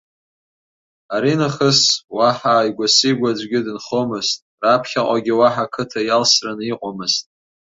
[1.15, 1.81] Аринахыс
[2.15, 7.23] уаҳа ааигәа-сигәа аӡәгьы дынхомызт, раԥхьаҟагьы уаҳа қыҭа иалсраны иҟамызт.